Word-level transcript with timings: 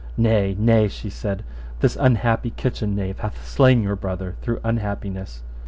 Nay, 0.17 0.55
nay, 0.57 0.87
she 0.87 1.11
said, 1.11 1.43
this 1.79 1.95
unhappy 1.95 2.49
kitchen 2.49 2.95
knave 2.95 3.19
hath 3.19 3.47
slain 3.47 3.83
your 3.83 3.95
brother 3.95 4.35
through 4.41 4.59
unhappiness. 4.63 5.43